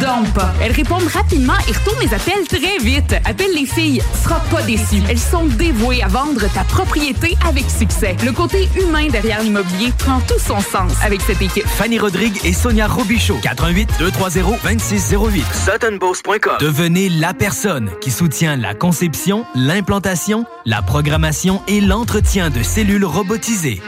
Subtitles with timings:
[0.00, 0.52] Donc pas.
[0.60, 3.14] Elles répondent rapidement et retournent les appels très vite.
[3.24, 5.02] Appelle les filles, tu seras pas déçu.
[5.08, 8.16] Elles sont dévouées à vendre ta propriété avec succès.
[8.24, 11.66] Le côté humain derrière l'immobilier prend tout son sens avec cette équipe.
[11.66, 13.38] Fanny Rodrigue et Sonia Robichaud.
[13.42, 15.44] 88 230 2608.
[15.52, 16.56] SuttonBoss.com.
[16.60, 23.82] Devenez la personne qui soutient la conception, l'implantation, la programmation et l'entretien de cellules robotisées.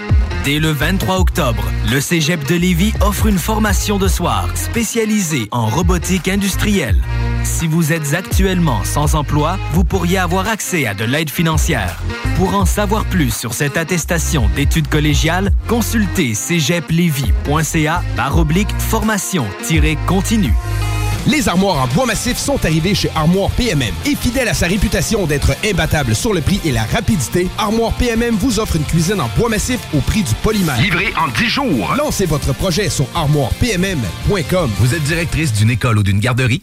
[0.44, 5.64] Dès le 23 octobre, le Cégep de Lévis offre une formation de soir spécialisée en
[5.64, 7.02] robotique industrielle.
[7.44, 11.98] Si vous êtes actuellement sans emploi, vous pourriez avoir accès à de l'aide financière.
[12.36, 20.52] Pour en savoir plus sur cette attestation d'études collégiales, consultez cégeplevy.ca par oblique formation-continue.
[21.26, 23.94] Les armoires en bois massif sont arrivées chez Armoire PMM.
[24.06, 28.34] Et fidèle à sa réputation d'être imbattable sur le prix et la rapidité, Armoire PMM
[28.36, 30.80] vous offre une cuisine en bois massif au prix du polymère.
[30.80, 31.94] Livré en 10 jours.
[31.96, 34.70] Lancez votre projet sur armoirepmm.com.
[34.78, 36.62] Vous êtes directrice d'une école ou d'une garderie?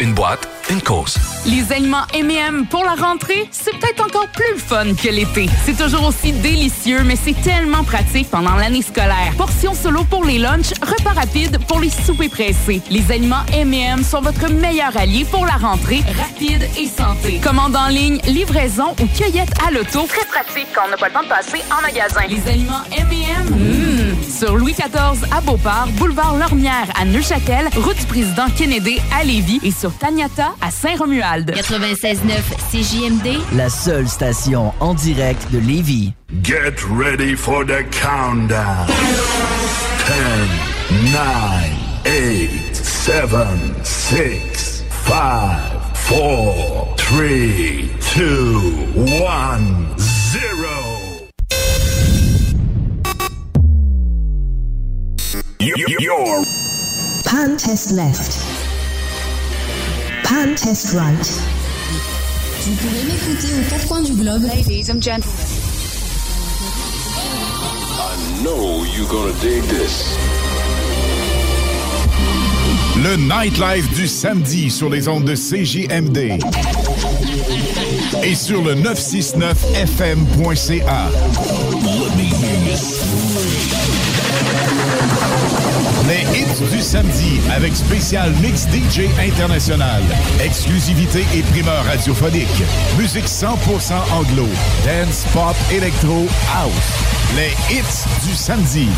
[0.00, 1.16] une boîte, une cause.
[1.46, 5.48] Les aliments M&M pour la rentrée, c'est peut-être encore plus fun que l'été.
[5.64, 9.32] C'est toujours aussi délicieux, mais c'est tellement pratique pendant l'année scolaire.
[9.36, 12.80] Portions solo pour les lunchs, repas rapides pour les soupers pressés.
[12.90, 17.40] Les aliments M&M sont votre meilleur allié pour la rentrée, rapide et santé.
[17.42, 20.06] Commande en ligne, livraison ou cueillette à l'auto.
[20.08, 22.22] Très pratique quand on n'a pas le temps de passer en magasin.
[22.28, 24.30] Les aliments M&M, mmh.
[24.30, 29.60] sur Louis XIV à Beauport, boulevard Lormière à Neuchâtel, route du président Kennedy à Lévis
[29.62, 31.50] et sur Taniata à Saint-Romuald.
[31.50, 36.12] 96.9 CJMD, la seule station en direct de Lévis.
[36.42, 38.86] Get ready for the countdown.
[40.06, 40.12] 10,
[41.12, 41.22] 9,
[42.04, 43.30] 8, 7,
[43.82, 45.56] 6, 5,
[45.94, 48.22] 4, 3, 2,
[48.96, 50.68] 1, 0.
[55.60, 56.44] You're
[57.24, 58.53] Pan test left.
[60.24, 61.40] Pan test right.
[62.62, 64.42] Vous pouvez m'écouter aux quatre coins du globe.
[64.42, 65.30] Ladies and gentlemen.
[67.98, 70.16] I know you're gonna dig this.
[72.96, 76.38] Le nightlife du samedi sur les ondes de CJMD.
[78.22, 81.10] Et sur le 969fm.ca.
[86.06, 90.02] Les hits du samedi avec spécial mix DJ international.
[90.44, 92.62] Exclusivité et primeur radiophonique.
[92.98, 94.46] Musique 100% anglo.
[94.84, 96.72] Dance, pop, électro, house.
[97.36, 98.88] Les hits du samedi.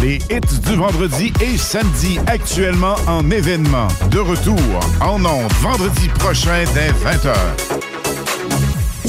[0.00, 3.88] Les hits du vendredi et samedi actuellement en événement.
[4.10, 4.60] De retour
[5.00, 7.83] en ondes vendredi prochain dès 20h.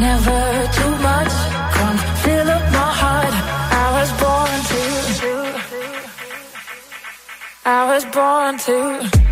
[0.00, 1.34] never too much.
[1.76, 3.34] Come fill up my heart.
[3.82, 4.82] I was born to.
[7.64, 9.23] I was born to.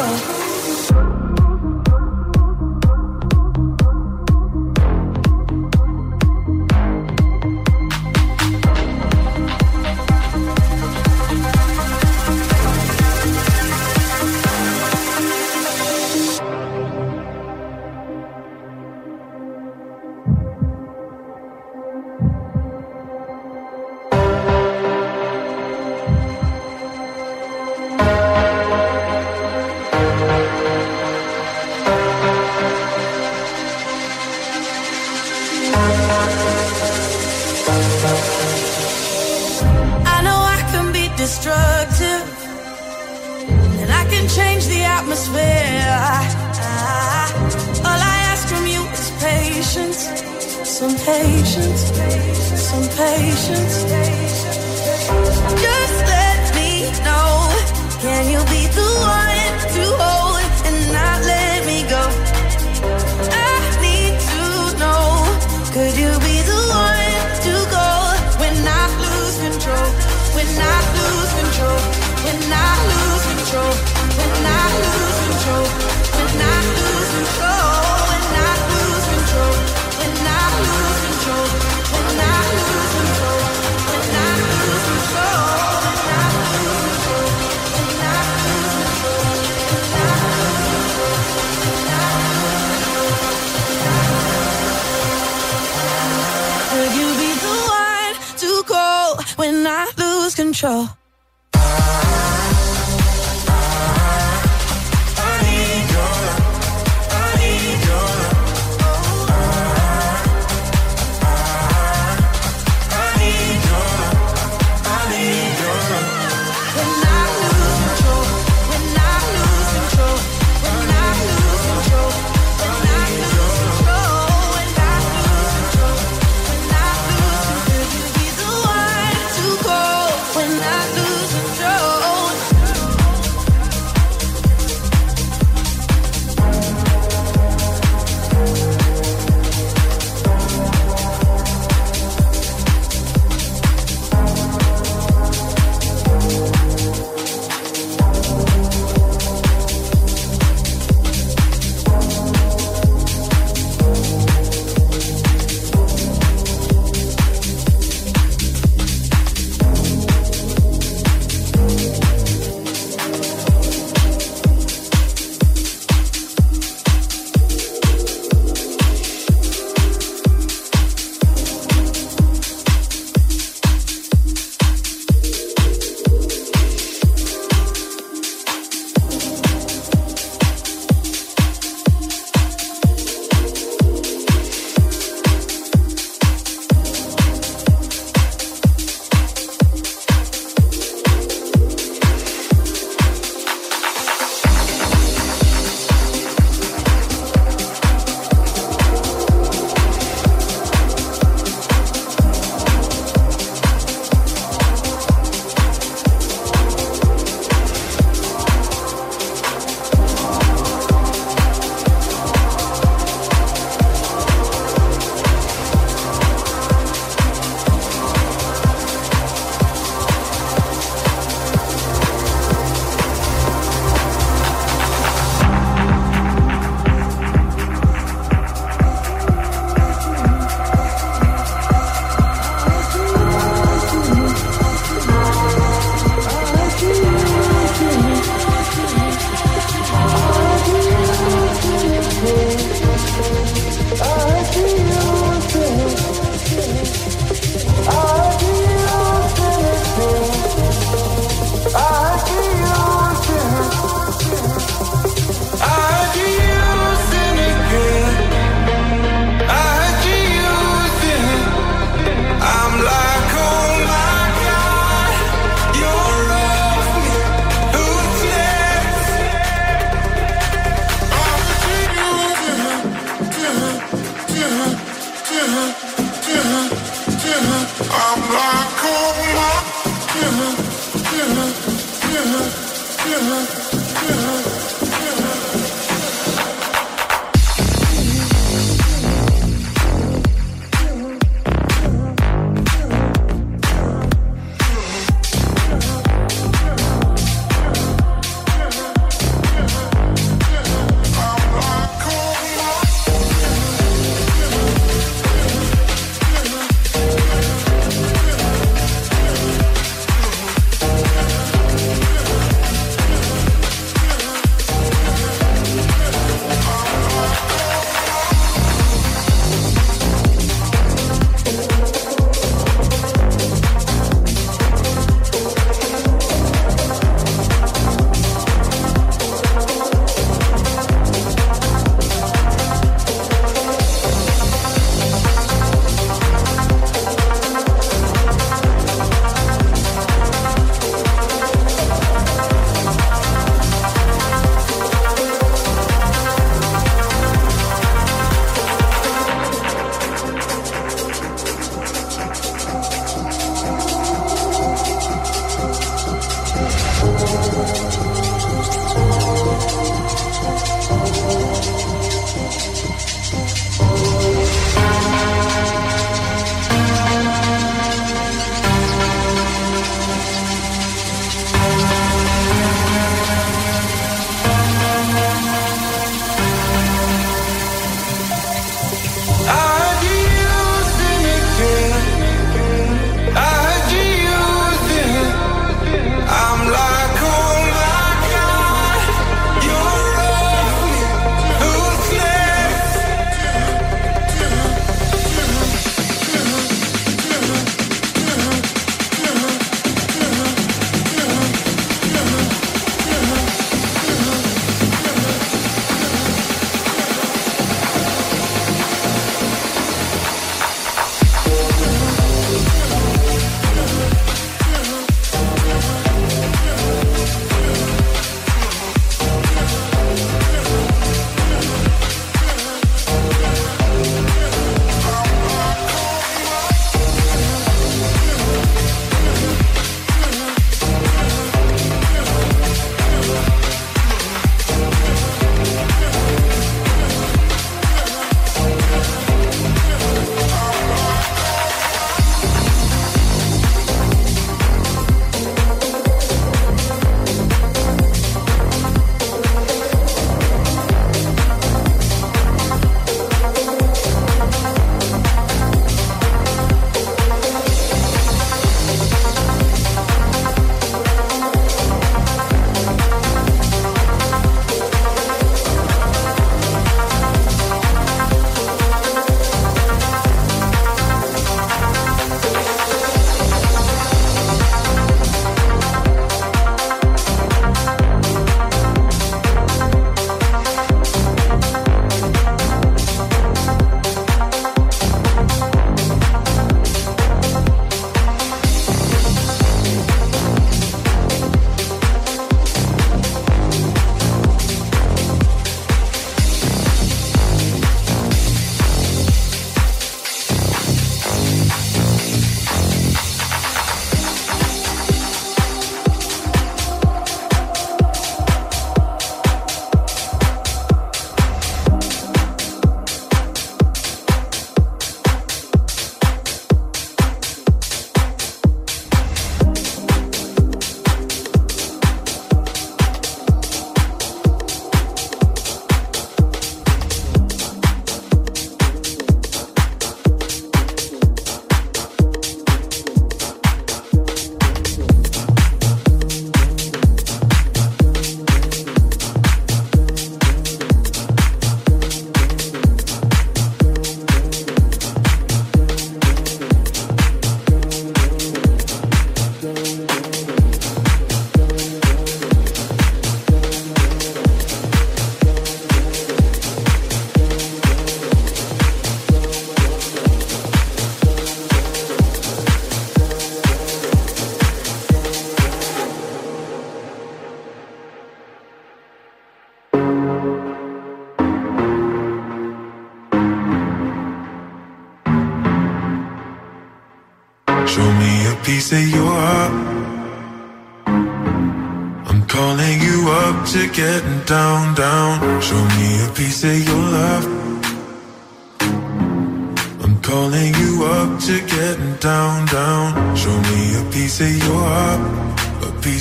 [0.00, 0.39] Control?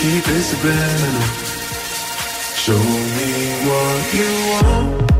[0.00, 1.28] keep it subliminal.
[2.56, 4.30] Show me what you
[4.62, 5.19] want.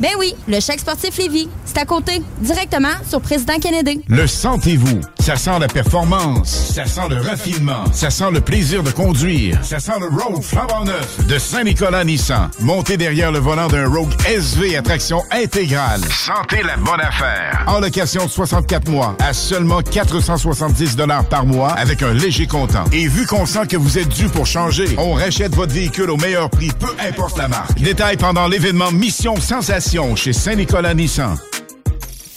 [0.00, 1.48] Ben oui, le chèque sportif Lévis.
[1.64, 4.02] C'est à côté, directement sur Président Kennedy.
[4.08, 5.00] Le sentez-vous?
[5.24, 9.78] Ça sent la performance, ça sent le raffinement, ça sent le plaisir de conduire, ça
[9.78, 12.50] sent le Rogue flambant neuf de Saint-Nicolas Nissan.
[12.60, 16.02] Montez derrière le volant d'un Rogue SV à traction intégrale.
[16.10, 17.64] Sentez la bonne affaire.
[17.66, 20.94] En location de 64 mois à seulement 470
[21.30, 22.84] par mois avec un léger comptant.
[22.92, 26.18] Et vu qu'on sent que vous êtes dû pour changer, on rachète votre véhicule au
[26.18, 27.80] meilleur prix, peu importe la marque.
[27.80, 31.38] Détail pendant l'événement Mission Sensation chez Saint-Nicolas Nissan.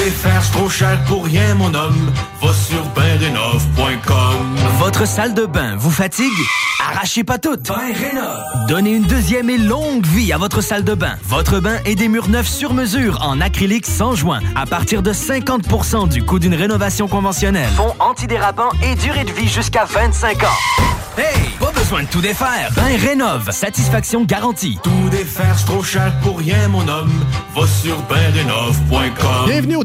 [0.00, 2.10] Tout défaire, c'est trop cher pour rien, mon homme.
[2.40, 4.56] Va sur benrénov.com.
[4.78, 6.32] Votre salle de bain vous fatigue?
[6.82, 7.56] Arrachez pas tout.
[8.66, 11.18] Donnez une deuxième et longue vie à votre salle de bain.
[11.24, 15.12] Votre bain et des murs neufs sur mesure en acrylique sans joint à partir de
[15.12, 17.68] 50% du coût d'une rénovation conventionnelle.
[17.76, 20.46] Fond antidérapant et durée de vie jusqu'à 25 ans.
[21.18, 22.70] Hey, pas besoin de tout défaire.
[22.76, 24.78] Ben rénove, satisfaction garantie.
[24.82, 27.12] Tout défaire, c'est trop cher pour rien, mon homme.
[27.54, 29.46] Va sur benrénov.com.
[29.46, 29.84] Bienvenue au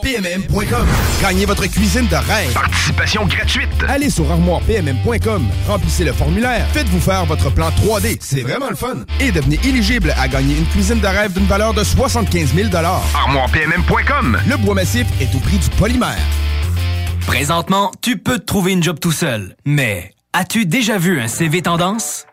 [0.01, 0.87] ArmoirePMM.com.
[1.21, 2.53] Gagnez votre cuisine de rêve.
[2.53, 3.69] Participation gratuite.
[3.87, 8.97] Allez sur armoirepmm.com, remplissez le formulaire, faites-vous faire votre plan 3D, c'est vraiment le fun.
[9.19, 14.39] Et devenez éligible à gagner une cuisine de rêve d'une valeur de 75 000 ArmoirePMM.com.
[14.47, 16.17] Le bois massif est au prix du polymère.
[17.27, 19.55] Présentement, tu peux te trouver une job tout seul.
[19.65, 22.25] Mais as-tu déjà vu un CV tendance?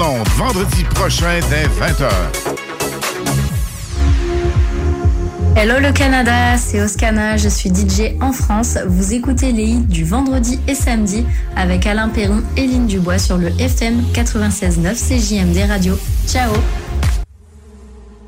[0.00, 2.08] en vendredi prochain dès 20h.
[5.56, 8.76] Hello le Canada, c'est Oscana, je suis DJ en France.
[8.86, 13.38] Vous écoutez les hits du vendredi et samedi avec Alain Perron et Lynn Dubois sur
[13.38, 15.98] le FM 96.9 CJMD Radio.
[16.26, 16.52] Ciao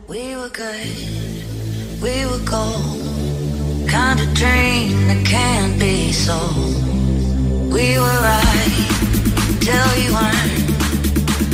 [0.09, 7.73] We were good, we were cold, kind of dream that can't be sold.
[7.73, 10.86] We were right till we weren't.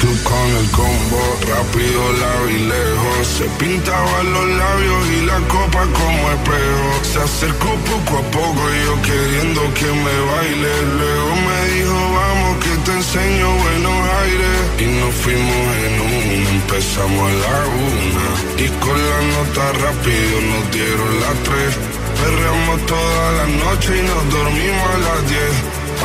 [0.00, 3.26] tú con el combo, rápido la vi lejos.
[3.26, 6.88] Se pintaba los labios y la copa como espejo.
[7.02, 10.72] Se acercó poco a poco yo queriendo que me baile.
[10.98, 14.58] Luego me dijo, vamos que te enseño buenos aires.
[14.78, 17.58] Y nos fuimos en una, empezamos a la
[17.88, 18.26] una.
[18.64, 21.72] Y con la nota rápido nos dieron las tres.
[22.20, 25.54] Perreamos toda la noche y nos dormimos a las diez.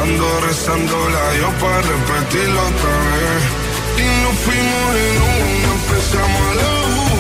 [0.02, 3.61] Ando rezando la yo para repetirlo otra vez.
[4.36, 7.11] fuimos en uno, empezamos a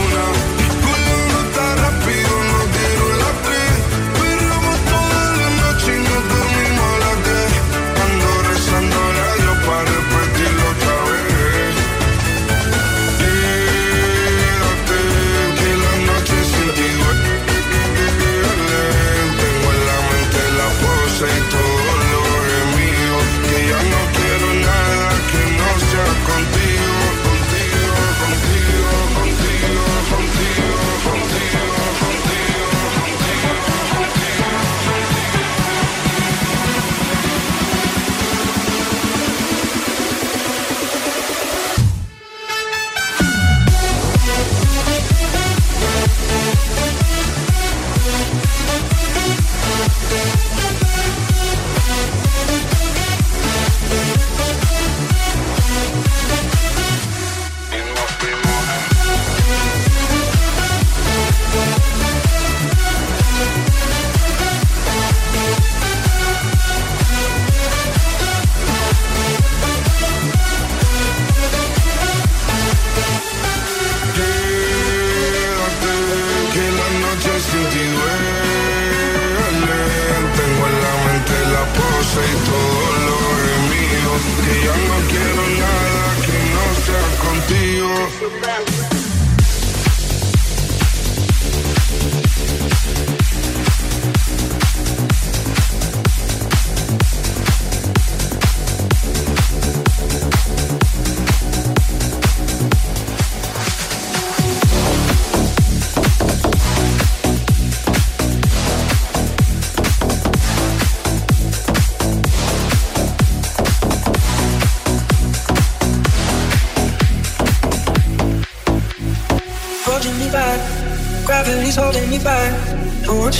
[88.33, 88.80] around.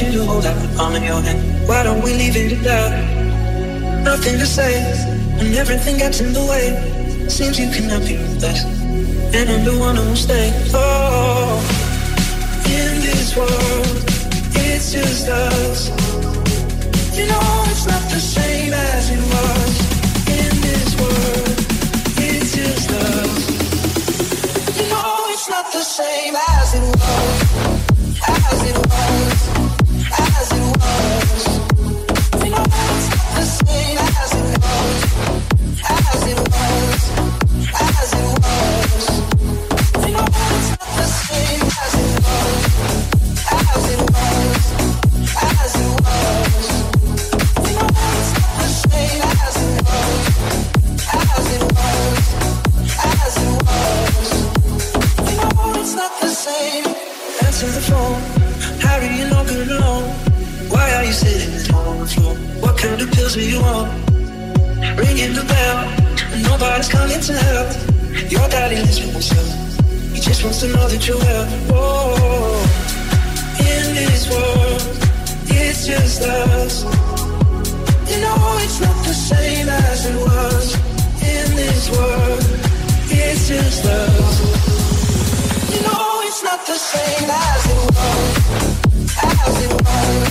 [0.04, 1.68] you to hold out the palm of your hand.
[1.68, 4.04] Why don't we leave it at that?
[4.04, 4.74] Nothing to say
[5.38, 6.66] when everything gets in the way.
[7.30, 8.66] Seems you cannot be with us,
[9.36, 10.52] and I'm the one who'll stay.
[10.74, 11.62] Oh,
[12.66, 13.88] in this world,
[14.68, 15.90] it's just us.
[17.18, 19.74] You know it's not the same as it was.
[20.40, 21.58] In this world,
[22.28, 23.42] it's just us.
[24.78, 26.41] You know it's not the same.
[68.32, 69.84] Your daddy lives with himself.
[70.14, 71.46] He just wants to know that you're well.
[71.68, 72.64] Whoa.
[73.60, 74.82] In this world,
[75.48, 76.84] it's just us.
[78.10, 80.76] You know it's not the same as it was.
[81.20, 82.40] In this world,
[83.12, 84.40] it's just us.
[85.76, 88.32] You know it's not the same as it was.
[89.18, 90.31] As it was.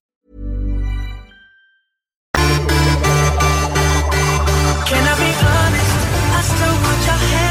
[4.91, 5.99] Can I be honest?
[6.35, 7.50] I still want your hands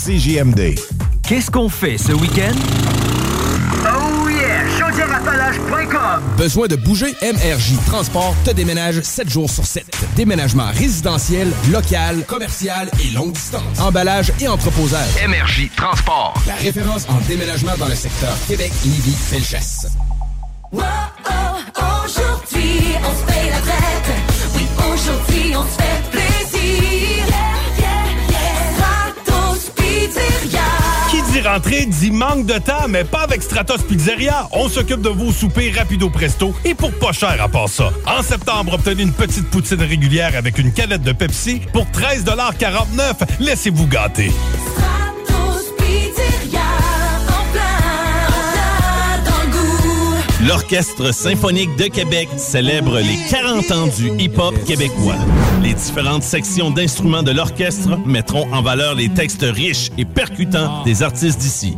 [0.03, 0.73] CGMD.
[1.21, 2.55] Qu'est-ce qu'on fait ce week-end?
[3.85, 4.63] Oh yeah!
[6.37, 7.13] Besoin de bouger?
[7.21, 9.85] MRJ Transport te déménage 7 jours sur 7.
[10.15, 13.79] Déménagement résidentiel, local, commercial et longue distance.
[13.79, 15.23] Emballage et entreposage.
[15.27, 16.33] MRJ Transport.
[16.47, 19.85] La référence en déménagement dans le secteur Québec, Lévis, Felchesse.
[20.71, 20.81] Wow,
[21.29, 24.55] oh, aujourd'hui, on se fait la fête.
[24.55, 26.30] Oui, aujourd'hui, on se fait plaisir.
[31.41, 34.47] Qui dit rentrée dit manque de temps, mais pas avec Stratos Pizzeria.
[34.51, 37.91] On s'occupe de vos soupers rapido presto et pour pas cher à part ça.
[38.05, 43.87] En septembre, obtenez une petite poutine régulière avec une canette de Pepsi pour 13,49 Laissez-vous
[43.87, 44.31] gâter.
[50.47, 55.15] L'Orchestre symphonique de Québec célèbre les 40 ans du hip-hop québécois.
[55.61, 61.03] Les différentes sections d'instruments de l'orchestre mettront en valeur les textes riches et percutants des
[61.03, 61.77] artistes d'ici.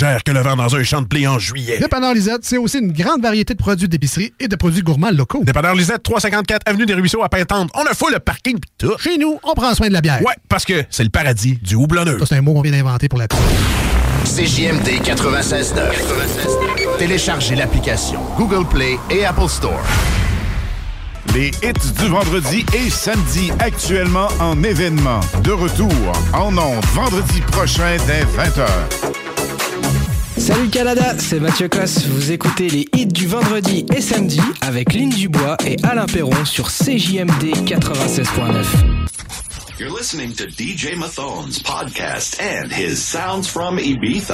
[0.25, 1.77] que le vent dans un champ de blé en juillet.
[1.79, 5.43] Dépanneur Lisette, c'est aussi une grande variété de produits d'épicerie et de produits gourmands locaux.
[5.43, 7.69] Dépanneur Lisette, 354 Avenue des Ruisseaux à Pintante.
[7.75, 8.97] On a full le parking pis tout.
[8.97, 10.21] Chez nous, on prend soin de la bière.
[10.23, 12.17] Ouais, parce que c'est le paradis du houblonneux.
[12.19, 13.27] Ça, c'est un mot qu'on vient d'inventer pour la.
[13.27, 16.97] CJMD 96.9.
[16.97, 19.81] Téléchargez l'application Google Play et Apple Store.
[21.35, 25.19] Les hits du vendredi et samedi actuellement en événement.
[25.43, 25.91] De retour
[26.33, 29.30] en ondes vendredi prochain dès 20h.
[30.41, 32.07] Salut Canada, c'est Mathieu Cosse.
[32.07, 36.71] Vous écoutez les hits du vendredi et samedi avec Lynn Dubois et Alain Perron sur
[36.71, 38.65] CJMD 96.9.
[39.79, 44.33] You're listening to DJ Mathon's podcast and his sounds from Ibiza.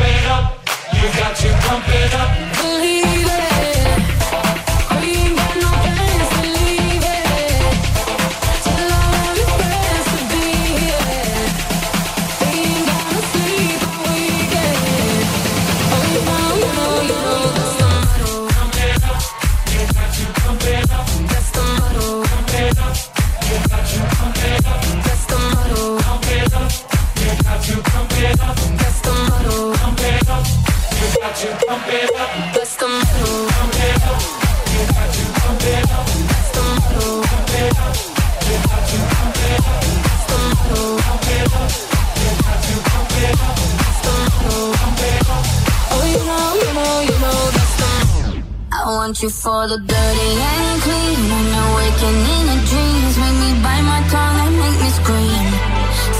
[49.41, 51.17] for the dirty and clean.
[51.33, 55.45] When you're waking in the dreams, make me bite my tongue and make me scream.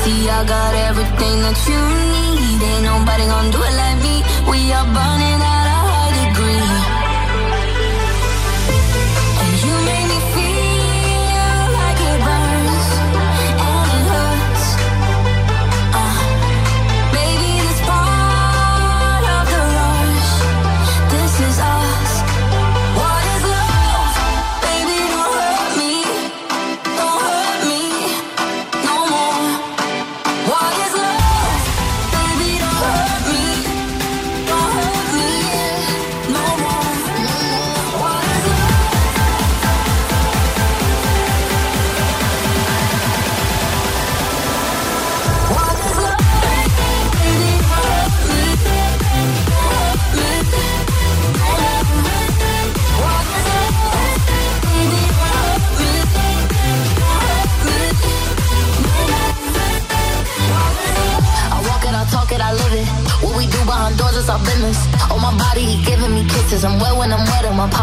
[0.02, 1.82] See, I got everything that you
[2.14, 2.60] need.
[2.70, 4.16] Ain't nobody gonna do it like me.
[4.50, 5.31] We are burning.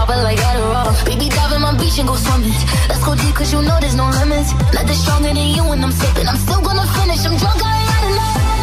[0.09, 1.05] poppin' like Adderall.
[1.05, 2.53] Baby, dive in my beach and go swimming.
[2.89, 4.53] Let's go deep, cause you know there's no limits.
[4.73, 6.27] Nothing stronger than you when I'm sippin'.
[6.27, 8.58] I'm still gonna finish, I'm drunk, I ain't had enough.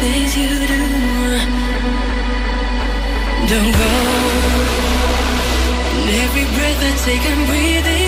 [0.00, 0.80] things you do.
[3.50, 3.90] Don't go.
[5.98, 8.07] And every breath I take, I'm breathing.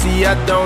[0.00, 0.59] see I don't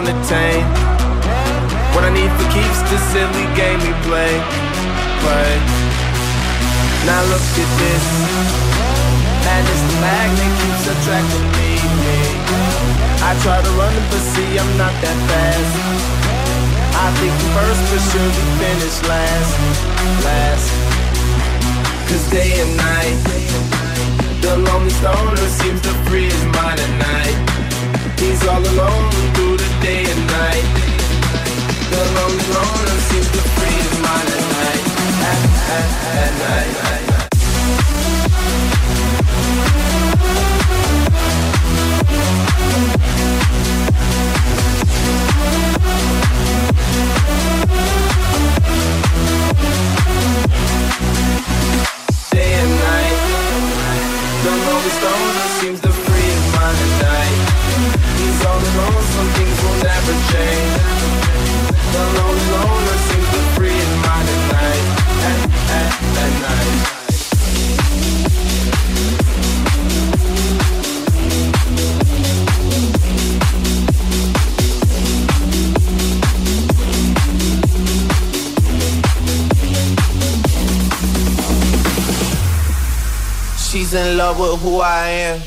[84.65, 85.41] who I am.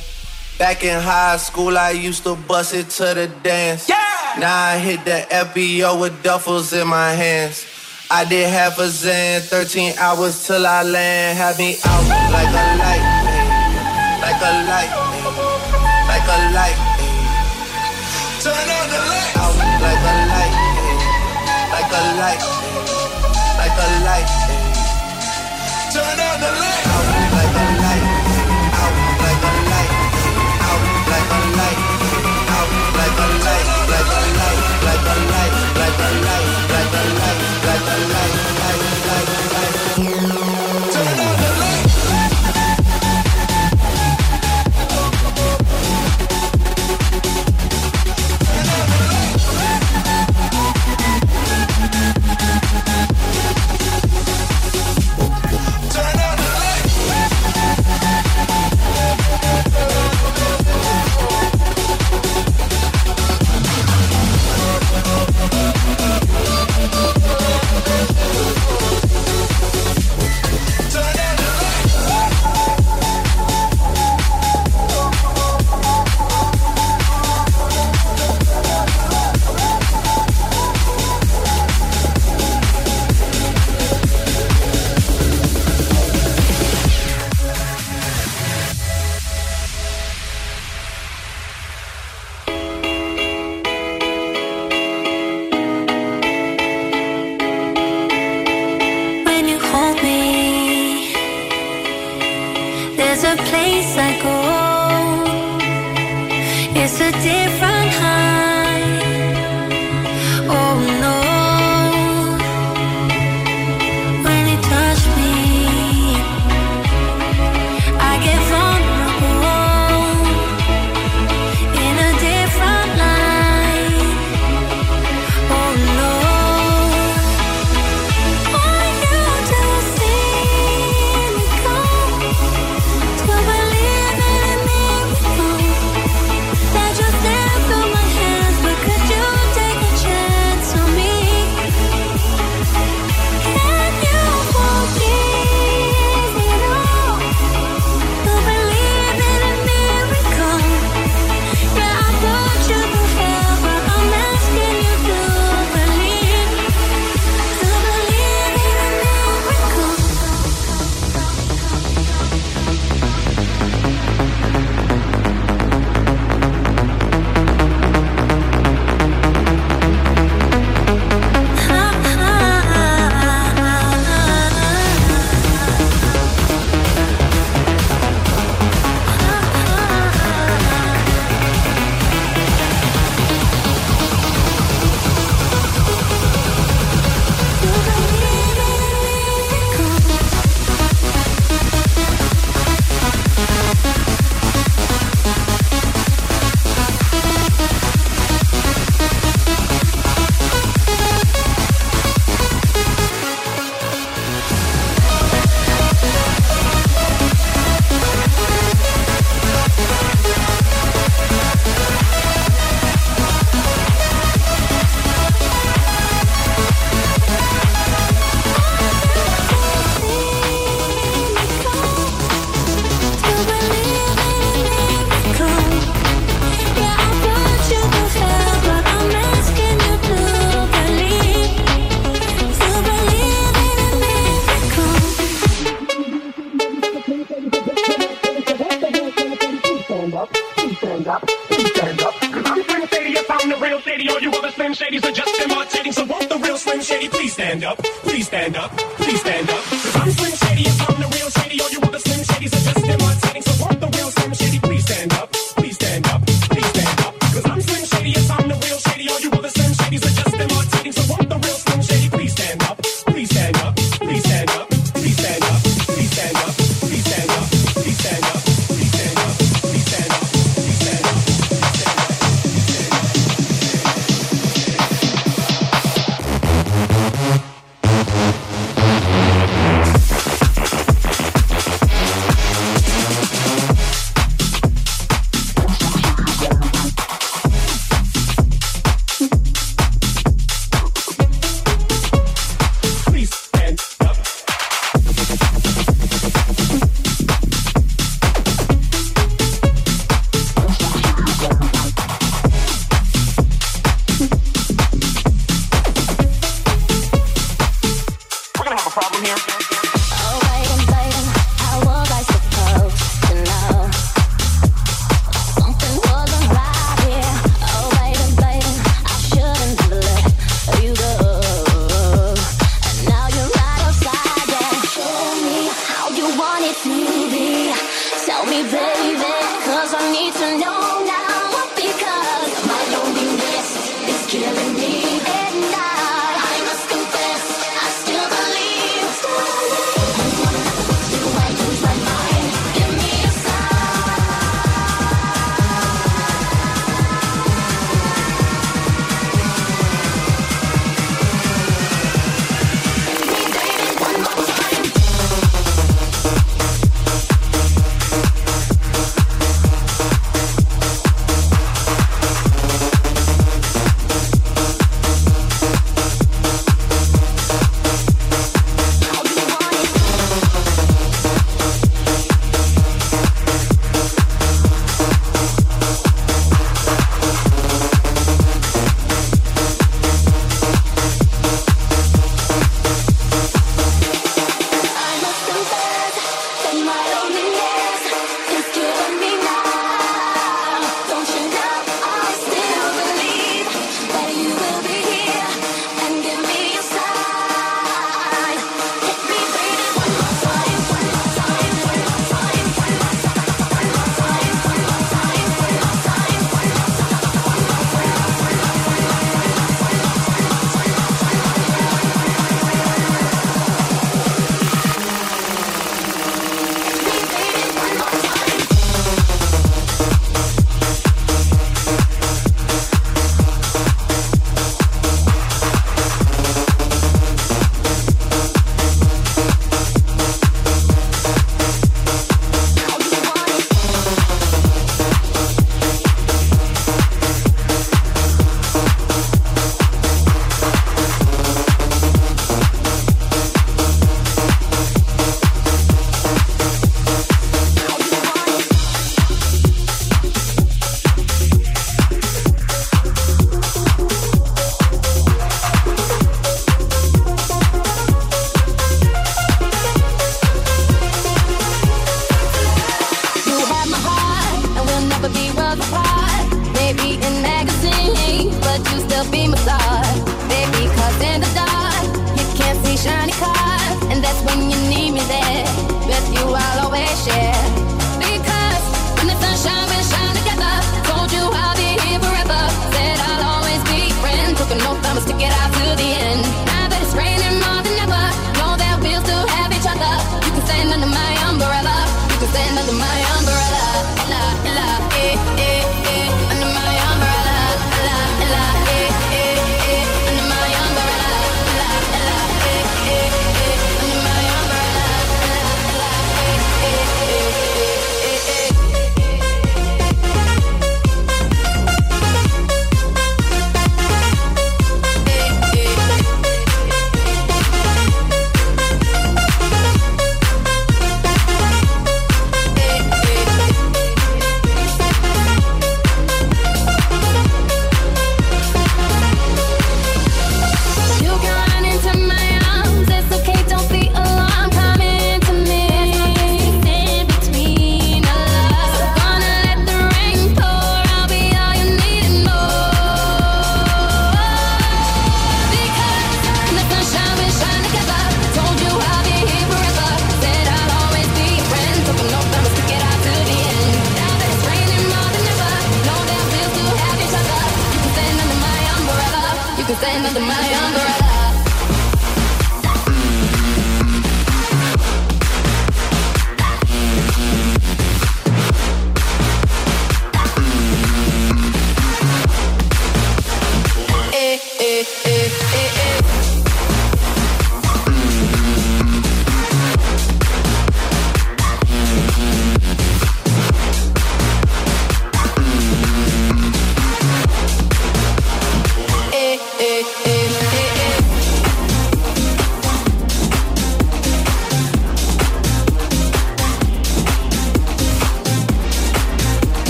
[0.60, 3.89] Back in high school, I used to bust it to the dance.
[3.89, 3.98] Yeah!
[4.39, 7.65] Now I hit the FBO with duffels in my hands.
[8.10, 11.38] I did half a zan, 13 hours till I land.
[11.38, 14.22] Had me out like a light, man.
[14.22, 14.91] like a light,
[16.07, 16.77] like a light.
[18.41, 19.34] Turn on the light.
[19.41, 20.53] Out like a light,
[21.73, 22.66] like a light.
[34.88, 36.56] like a light, like a light.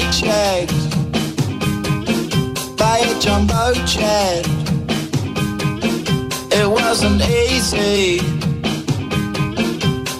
[0.00, 0.90] baked eggs
[2.80, 4.46] a jumbo jet.
[6.52, 8.20] It wasn't easy,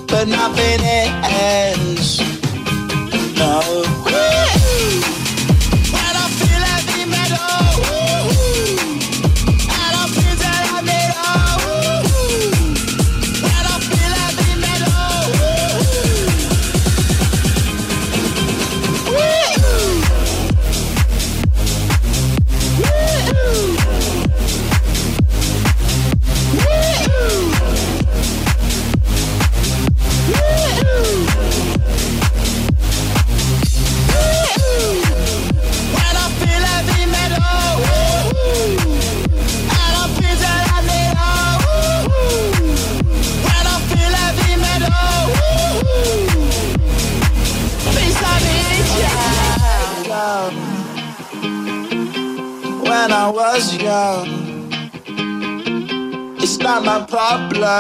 [0.07, 2.21] but nothing ends.
[3.37, 3.80] No.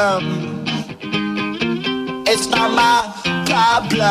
[0.00, 0.64] problem.
[2.26, 2.98] It's not my
[3.46, 4.06] problem.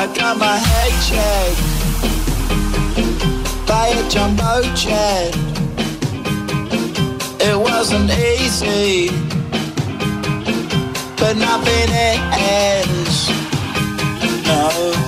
[0.00, 1.62] I got my head checked
[3.66, 5.34] by a jumbo jet.
[7.40, 9.08] It wasn't easy,
[11.20, 11.90] but nothing
[12.34, 13.30] ends.
[14.46, 15.07] No.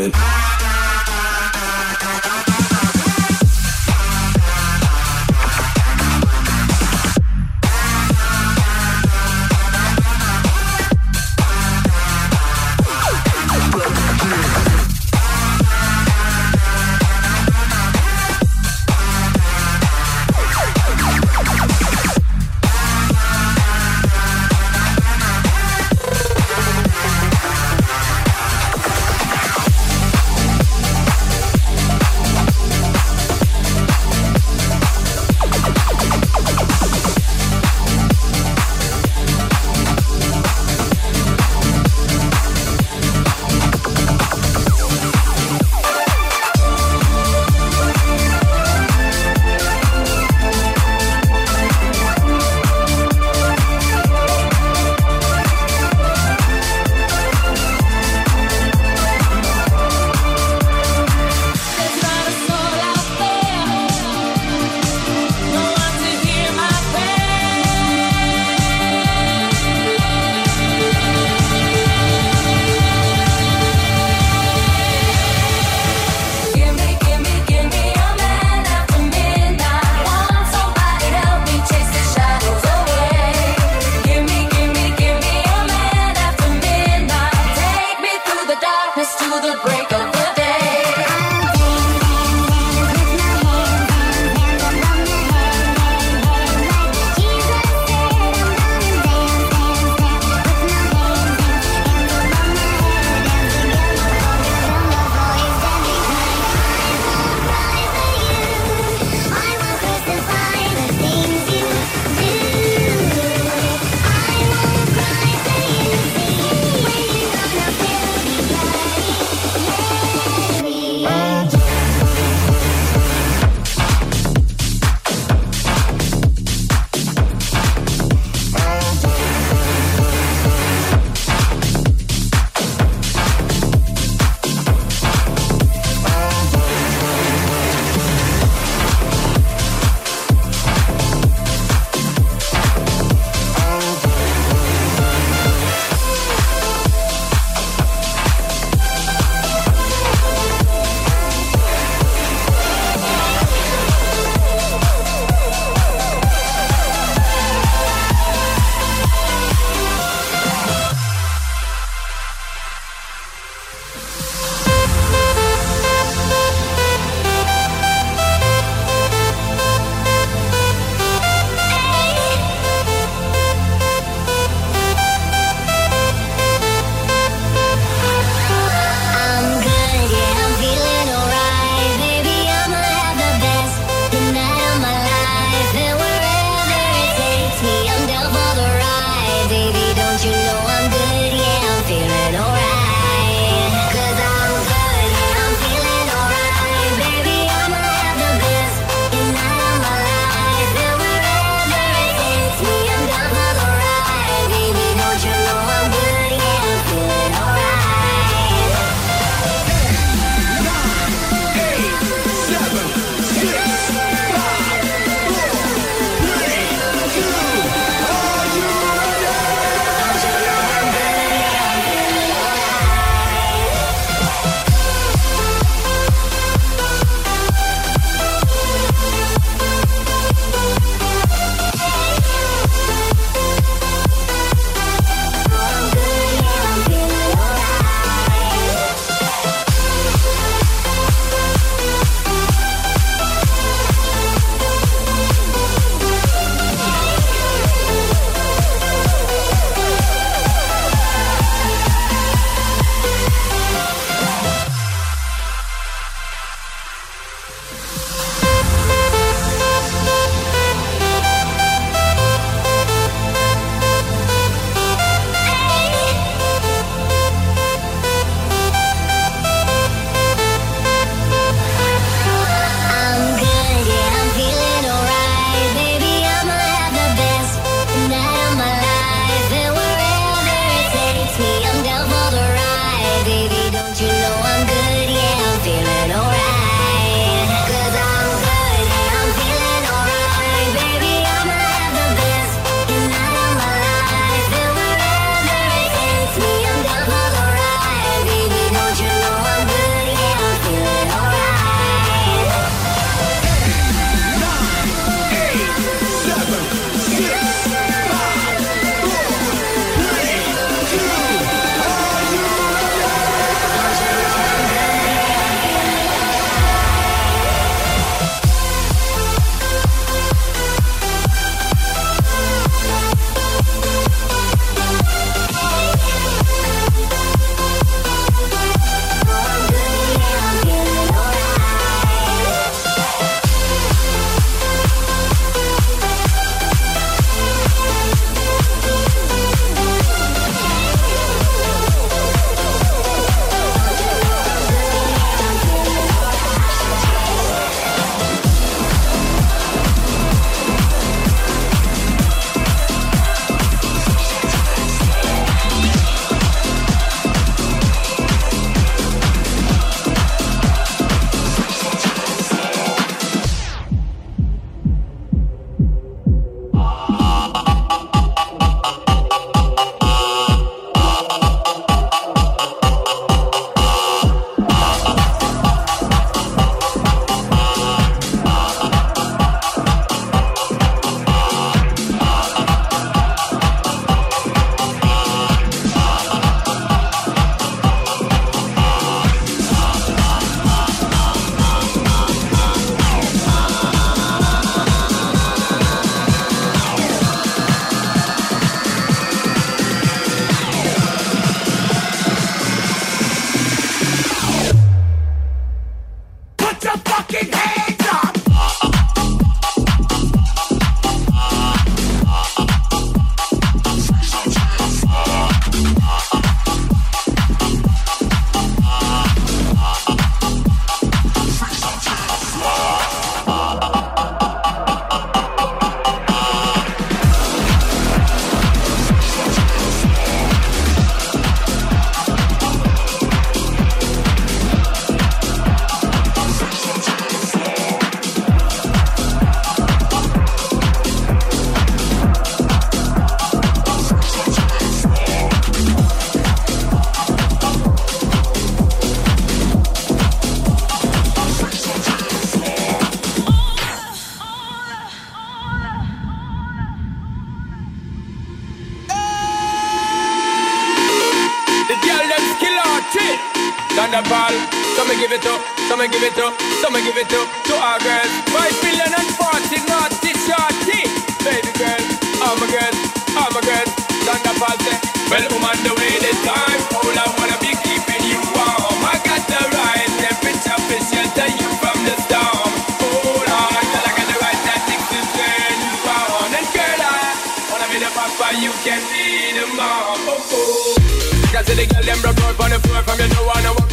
[0.00, 0.39] It.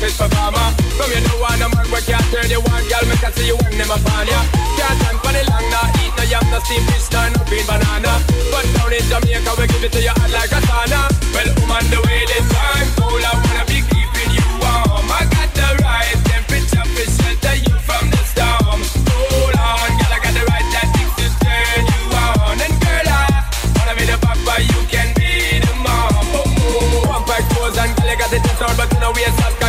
[0.08, 3.20] This performer From you know I know man we can't turn you on Girl, me
[3.20, 4.40] can see you when them upon ya.
[4.80, 7.68] Can't stand for the long, nah Eat no yam, no steam fish, nor no green
[7.68, 8.16] banana.
[8.48, 11.12] But down in Jamaica we give it to you hot like a sauna.
[11.36, 13.97] Well, woman, the way this time Cold, I wanna be keeping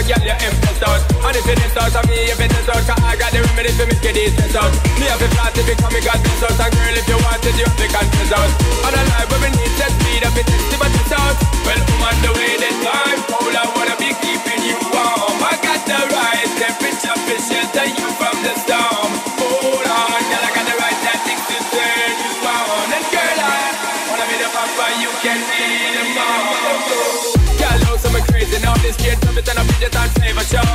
[0.08, 1.00] girl, you impressed out.
[1.28, 3.68] And if you test out, of me, you test out Cause I got the remedy
[3.76, 6.40] to make you decent out Me have a flat if you come, me got this
[6.40, 8.50] out And girl, if you want it, you have to confess out
[8.88, 11.36] On a life where we need to speed up, it's test but test out
[11.68, 15.42] Well, woman, the way this time Cold, I wanna be keeping you warm.
[15.44, 17.18] I got the right temperature
[29.48, 30.68] and I it on flavor show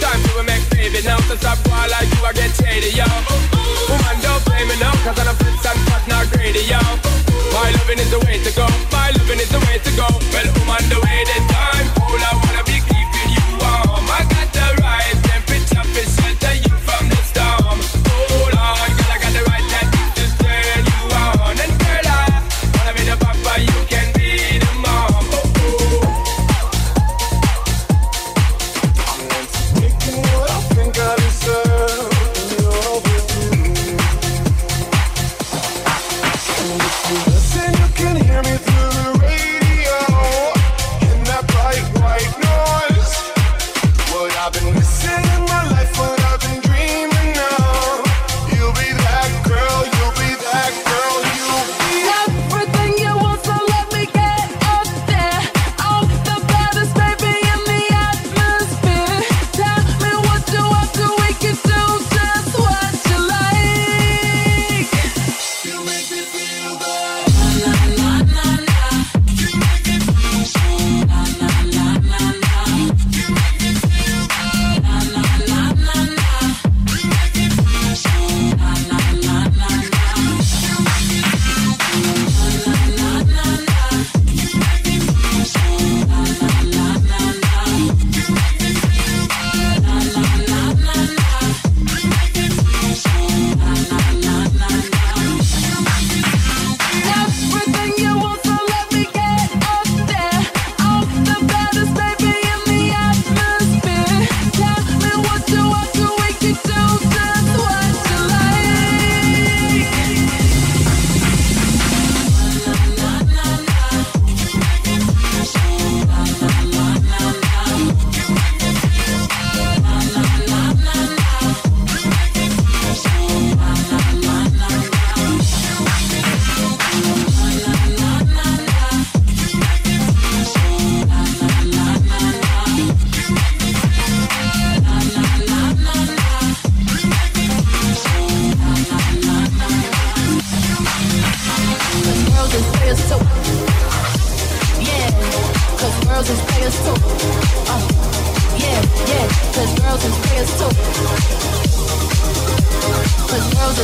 [0.00, 3.04] Time to make baby now To stop boy like you, I get shady, yo.
[3.88, 6.80] Woman, don't blame me now Cause I'm a fritz and fat, not greedy, yo.
[7.52, 10.08] My loving is the way to go My loving is the way to go.
[10.32, 11.55] Well, woman, the way this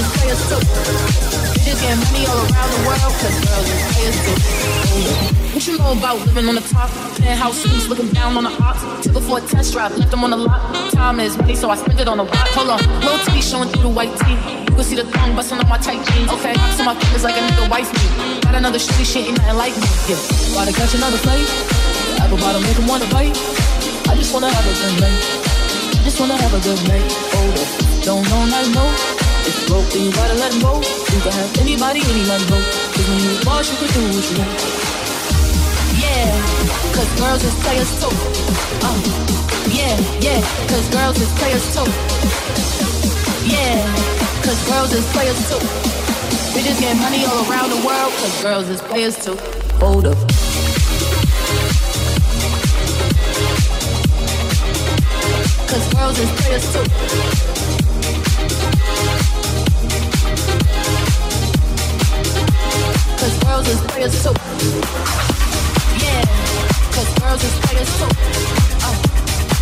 [0.02, 0.60] is players too.
[1.54, 5.42] We just get money all around the world, cause girls is players too.
[5.52, 6.90] What you know about living on the top?
[7.20, 8.82] Penthouse suites, looking down on the ops.
[9.04, 10.90] Took for a test drive, left them on the lot.
[10.92, 12.50] Time is money, so I spend it on a watch.
[12.56, 14.34] Hold on, little titty showing through the white tee.
[14.66, 16.30] You can see the thong busting on my tight jeans.
[16.32, 18.40] Okay, so my fingers like a nigga wife me.
[18.40, 19.86] Got another shitty shit, ain't nothing like me.
[20.08, 20.18] Yeah,
[20.56, 21.46] about to catch another fight.
[22.18, 23.36] Apple bottom, make him wanna bite.
[24.08, 25.20] I just wanna have a good night.
[25.94, 27.06] I just wanna have a good night.
[27.36, 27.68] Hold up,
[28.02, 29.11] don't know, not know.
[29.52, 30.80] If you broke, then you gotta let go.
[30.80, 32.08] You can have anybody, go.
[32.08, 34.56] Cause when you boss, you can do what you want.
[36.00, 36.32] Yeah,
[36.96, 38.08] cause girls is players too.
[38.80, 38.96] Uh,
[39.68, 39.92] yeah,
[40.24, 40.40] yeah,
[40.72, 41.84] cause girls is players too.
[43.44, 43.84] Yeah,
[44.40, 45.60] cause girls is players too.
[46.56, 49.36] Bitches get money all around the world, cause girls is players too.
[49.84, 50.16] Hold up.
[55.68, 57.61] Cause girls is players too.
[63.62, 64.24] girls is players.
[66.02, 66.22] Yeah,
[66.94, 68.08] cause girls is players too.
[68.82, 68.96] Oh, uh,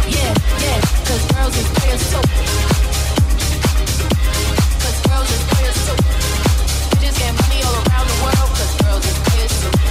[0.08, 1.54] yeah, yeah, cause girls.
[4.80, 5.30] Cause girls.
[6.92, 9.89] We just get money all around the world, cause girls is players too.